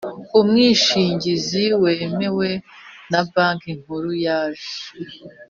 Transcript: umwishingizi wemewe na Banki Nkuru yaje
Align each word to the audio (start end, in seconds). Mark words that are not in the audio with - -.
umwishingizi 0.39 1.63
wemewe 1.83 2.49
na 3.11 3.21
Banki 3.31 3.69
Nkuru 3.79 4.09
yaje 4.25 4.71